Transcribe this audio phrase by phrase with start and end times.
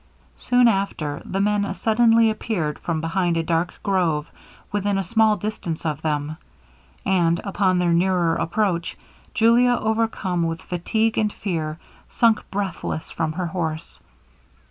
[0.37, 4.27] Soon after the men suddenly appeared from behind a dark grove
[4.71, 6.37] within a small distance of them;
[7.05, 8.97] and, upon their nearer approach,
[9.35, 11.77] Julia, overcome with fatigue and fear,
[12.09, 13.99] sunk breathless from her horse.